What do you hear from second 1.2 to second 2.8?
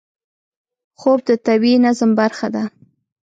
د طبیعي نظم برخه ده